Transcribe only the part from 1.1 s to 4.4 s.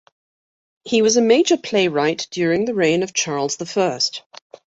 a major playwright during the reign of Charles the First.